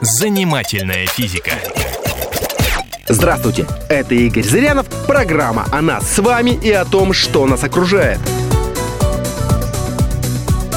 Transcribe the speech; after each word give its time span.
Занимательная 0.00 1.06
физика. 1.06 1.50
Здравствуйте, 3.08 3.66
это 3.88 4.14
Игорь 4.14 4.44
Зырянов, 4.44 4.86
программа 5.08 5.66
о 5.72 5.82
нас 5.82 6.08
с 6.08 6.18
вами 6.20 6.50
и 6.62 6.70
о 6.70 6.84
том, 6.84 7.12
что 7.12 7.46
нас 7.46 7.64
окружает. 7.64 8.20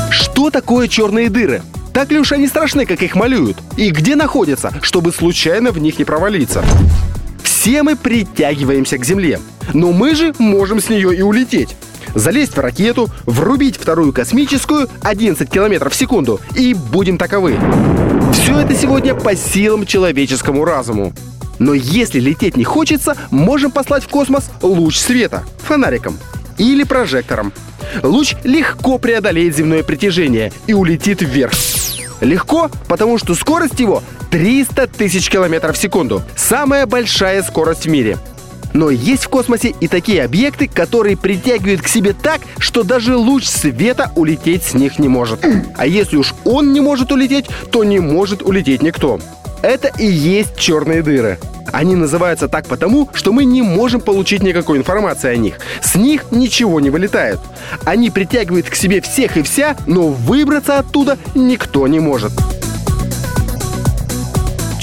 Что 0.10 0.49
такое 0.49 0.88
черные 0.88 1.29
дыры? 1.29 1.62
Так 1.94 2.10
ли 2.10 2.20
уж 2.20 2.31
они 2.31 2.47
страшны, 2.47 2.88
как 2.88 3.04
их 3.04 3.13
малюют? 3.13 3.57
И 3.78 3.92
где 3.92 4.15
находятся, 4.15 4.73
чтобы 4.81 5.12
случайно 5.12 5.72
в 5.72 5.78
них 5.78 5.99
не 5.99 6.06
провалиться? 6.06 6.63
Все 7.44 7.83
мы 7.83 7.96
притягиваемся 7.96 8.97
к 8.97 9.06
Земле, 9.06 9.40
но 9.72 9.92
мы 9.92 10.15
же 10.15 10.33
можем 10.40 10.81
с 10.81 10.90
нее 10.90 11.15
и 11.15 11.22
улететь 11.22 11.76
залезть 12.15 12.55
в 12.55 12.59
ракету, 12.59 13.09
врубить 13.25 13.77
вторую 13.77 14.13
космическую 14.13 14.89
11 15.01 15.49
километров 15.49 15.94
в 15.94 15.96
секунду 15.96 16.39
и 16.55 16.73
будем 16.73 17.17
таковы. 17.17 17.57
Все 18.34 18.59
это 18.59 18.76
сегодня 18.76 19.16
по 19.16 19.35
силам 19.35 19.85
человеческому 19.85 20.66
разуму. 20.66 21.13
Но 21.59 21.73
если 21.73 22.20
лететь 22.20 22.58
не 22.58 22.63
хочется, 22.63 23.16
можем 23.30 23.72
послать 23.72 24.03
в 24.03 24.08
космос 24.08 24.50
луч 24.62 24.98
света 24.98 25.44
фонариком 25.59 26.17
или 26.58 26.84
прожектором. 26.84 27.53
Луч 28.03 28.36
легко 28.44 28.98
преодолеет 28.98 29.55
земное 29.55 29.84
притяжение 29.84 30.52
и 30.67 30.73
улетит 30.73 31.22
вверх. 31.22 31.53
Легко, 32.20 32.70
потому 32.88 33.17
что 33.17 33.36
скорость 33.36 33.80
его 33.80 34.03
300 34.30 34.88
тысяч 34.88 35.30
километров 35.30 35.75
в 35.75 35.80
секунду. 35.80 36.23
Самая 36.36 36.86
большая 36.86 37.44
скорость 37.44 37.86
в 37.86 37.89
мире– 37.89 38.17
но 38.73 38.89
есть 38.89 39.25
в 39.25 39.30
космосе 39.30 39.73
и 39.80 39.88
такие 39.88 40.23
объекты, 40.23 40.67
которые 40.67 41.17
притягивают 41.17 41.81
к 41.81 41.88
себе 41.88 42.13
так, 42.13 42.41
что 42.59 42.84
даже 42.84 43.16
луч 43.16 43.45
света 43.45 44.11
улететь 44.16 44.63
с 44.63 44.73
них 44.73 44.99
не 44.99 45.07
может. 45.07 45.45
А 45.75 45.85
если 45.85 46.17
уж 46.17 46.34
он 46.44 46.73
не 46.73 46.81
может 46.81 47.11
улететь, 47.11 47.47
то 47.71 47.84
не 47.84 47.99
может 47.99 48.41
улететь 48.41 48.81
никто. 48.81 49.20
Это 49.61 49.91
и 49.99 50.05
есть 50.05 50.57
черные 50.57 51.03
дыры. 51.03 51.38
Они 51.71 51.95
называются 51.95 52.47
так 52.47 52.66
потому, 52.66 53.09
что 53.13 53.31
мы 53.31 53.45
не 53.45 53.61
можем 53.61 54.02
получить 54.02 54.44
никакой 54.44 54.78
информации 54.78 55.30
о 55.30 55.38
них. 55.38 55.59
С 55.81 55.95
них 55.95 56.25
ничего 56.31 56.80
не 56.80 56.89
вылетает. 56.89 57.39
Они 57.85 58.09
притягивают 58.09 58.69
к 58.69 58.75
себе 58.75 59.02
всех 59.02 59.38
и 59.38 59.44
вся, 59.44 59.78
но 59.85 60.09
выбраться 60.09 60.80
оттуда 60.80 61.17
никто 61.35 61.88
не 61.88 62.00
может. 62.00 62.31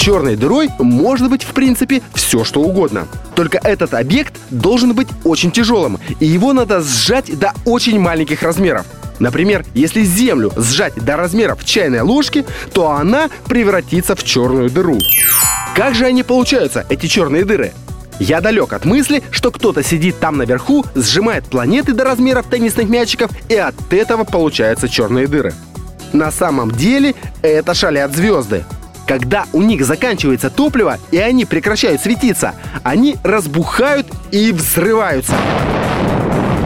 Черной 0.08 0.36
дырой 0.36 0.70
может 0.78 1.28
быть 1.28 1.42
в 1.42 1.52
принципе 1.52 2.00
все 2.14 2.42
что 2.42 2.62
угодно. 2.62 3.06
Только 3.34 3.58
этот 3.58 3.92
объект 3.92 4.32
должен 4.48 4.94
быть 4.94 5.08
очень 5.22 5.50
тяжелым, 5.50 5.98
и 6.18 6.24
его 6.24 6.54
надо 6.54 6.80
сжать 6.80 7.38
до 7.38 7.52
очень 7.66 8.00
маленьких 8.00 8.42
размеров. 8.42 8.86
Например, 9.18 9.66
если 9.74 10.02
Землю 10.04 10.50
сжать 10.56 10.94
до 10.94 11.18
размеров 11.18 11.62
чайной 11.62 12.00
ложки, 12.00 12.46
то 12.72 12.92
она 12.92 13.28
превратится 13.48 14.16
в 14.16 14.24
черную 14.24 14.70
дыру. 14.70 14.98
Как 15.76 15.94
же 15.94 16.06
они 16.06 16.22
получаются, 16.22 16.86
эти 16.88 17.04
черные 17.04 17.44
дыры? 17.44 17.74
Я 18.18 18.40
далек 18.40 18.72
от 18.72 18.86
мысли, 18.86 19.22
что 19.30 19.50
кто-то 19.50 19.82
сидит 19.82 20.18
там 20.20 20.38
наверху, 20.38 20.86
сжимает 20.94 21.44
планеты 21.44 21.92
до 21.92 22.04
размеров 22.04 22.46
теннисных 22.48 22.88
мячиков, 22.88 23.30
и 23.50 23.56
от 23.56 23.74
этого 23.92 24.24
получаются 24.24 24.88
черные 24.88 25.26
дыры. 25.26 25.52
На 26.14 26.30
самом 26.30 26.70
деле 26.70 27.14
это 27.42 27.74
шалят 27.74 28.16
звезды. 28.16 28.64
Когда 29.08 29.46
у 29.54 29.62
них 29.62 29.86
заканчивается 29.86 30.50
топливо 30.50 30.98
и 31.10 31.16
они 31.16 31.46
прекращают 31.46 32.02
светиться, 32.02 32.54
они 32.82 33.16
разбухают 33.24 34.06
и 34.30 34.52
взрываются. 34.52 35.34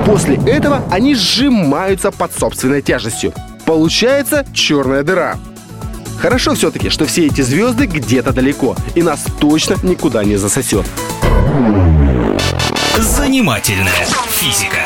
После 0.05 0.35
этого 0.35 0.83
они 0.91 1.15
сжимаются 1.15 2.11
под 2.11 2.37
собственной 2.37 2.83
тяжестью. 2.83 3.33
Получается 3.65 4.45
черная 4.53 5.05
дыра. 5.05 5.39
Хорошо 6.21 6.55
все-таки, 6.55 6.91
что 6.91 7.07
все 7.07 7.27
эти 7.27 7.43
звезды 7.43 7.87
где-то 7.87 8.33
далеко, 8.33 8.77
и 8.97 9.03
нас 9.03 9.25
точно 9.41 9.77
никуда 9.85 10.25
не 10.25 10.37
засосет. 10.37 10.87
Занимательная 12.99 14.07
физика. 14.29 14.81